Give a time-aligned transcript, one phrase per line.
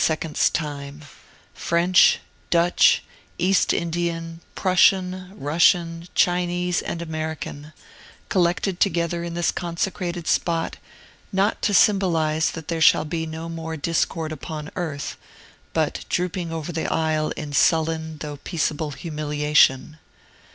[0.03, 1.03] 's time,
[1.53, 3.03] French, Dutch,
[3.37, 7.71] East Indian, Prussian, Russian, Chinese, and American,
[8.27, 10.77] collected together in this consecrated spot,
[11.31, 15.17] not to symbolize that there shall be no more discord upon earth,
[15.71, 19.99] but drooping over the aisle in sullen, though peaceable humiliation.